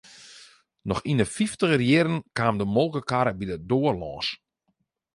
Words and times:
Noch 0.87 1.01
yn 1.11 1.21
'e 1.23 1.27
fyftiger 1.35 1.81
jierren 1.87 2.17
kaam 2.37 2.55
de 2.59 2.65
molkekarre 2.75 3.33
by 3.39 3.45
de 3.51 3.57
doar 3.69 3.95
lâns. 4.01 4.27